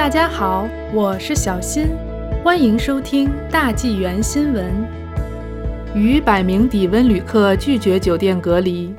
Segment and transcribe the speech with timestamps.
[0.00, 1.88] 大家好，我是小新，
[2.42, 4.64] 欢迎收听大纪元新闻。
[5.94, 8.94] 逾百名抵温旅客拒绝酒店隔离。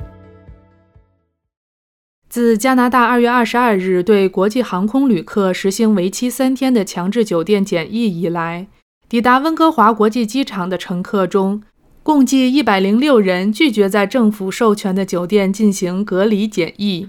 [2.28, 8.68] 自加拿大二月二十二日对国际航空旅客实行为期三天的强制酒店检疫以来，
[9.08, 11.64] 抵达温哥华国际机场的乘客中，
[12.04, 17.08] 共计一百零六人拒绝在政府授权的酒店进行隔离检疫。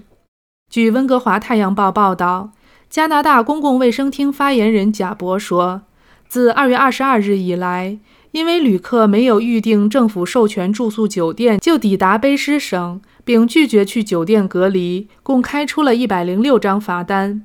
[0.68, 2.50] 据温哥华太阳报报道，
[2.94, 5.82] 加拿大公共卫生厅发言人贾博说，
[6.28, 7.98] 自二月二十二日以来，
[8.30, 17.42] 因为旅客没有预订政府授权住宿酒店就抵达卑诗省，并拒绝去酒店隔离，共开出了一百零六张罚单。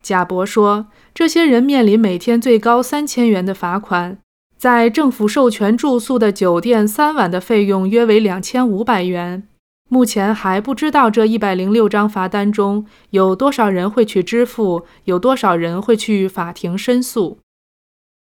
[0.00, 4.18] 贾博说，这些人面临每天最高三千元的罚款。
[4.56, 9.48] 在政府授权住宿的酒店三晚的费用约为两千五百元。
[9.90, 17.38] 目前还不知道这一百零六张罚单中有多少人会去支付，有多少人会去法庭申诉。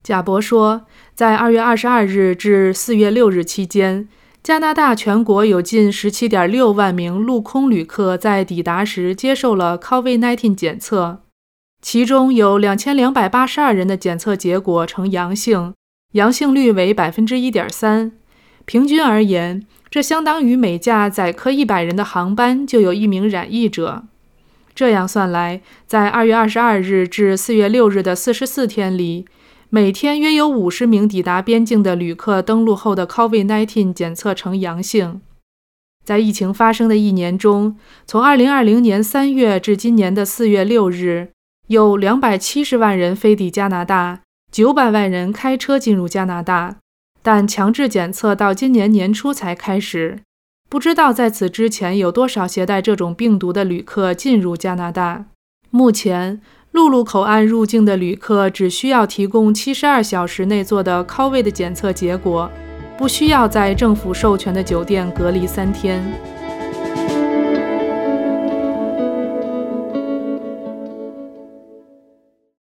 [0.03, 4.08] 贾博说，在二月二十二日至四月六日期间，
[4.42, 11.23] 加拿大全国有近十七点六万名陆空旅客在抵达时接受了 COVID-19 检测，
[11.81, 15.73] 其中有两千两百八十二人的检测结果呈阳性。
[16.14, 18.14] 阳性率为百分之一点三，
[18.70, 24.03] 平均而言，这相当于每架载客一百人的航班就有一名染疫者。
[24.76, 29.26] 这样算来，在二月二十二日至四月六日的四十四天里，
[29.72, 35.20] 每天约有五十名抵达边境的旅客登陆后的 COVID-19 检测呈阳性。
[36.06, 41.30] 在疫情发生的一年中，从二零二零年三月至今年的四月六日，
[41.70, 44.22] 有两百七十万人飞抵加拿大。
[44.52, 46.78] 九百万人开车进入加拿大，
[47.31, 50.17] 但强制检测到今年年初才开始。
[50.67, 55.25] 不知道在此之前有多少携带这种病毒的旅客进入加拿大。
[55.69, 62.49] 目前，陆路口岸入境的旅客只需要提供七十二小时内做的 COVID 的检测结果，
[62.97, 66.02] 不需要在政府授权的酒店隔离三天。